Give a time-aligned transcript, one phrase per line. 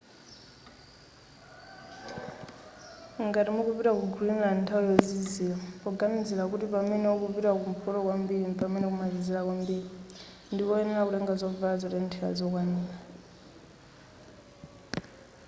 [3.27, 9.85] ngati mukupita ku greenland nthawi yozizira poganizira kuti pamene ukupita kumpoto kwambiri mpamene kumazizira kwambiri
[10.53, 12.95] ndikoyenera kutenga zovala zotenthera zokwanira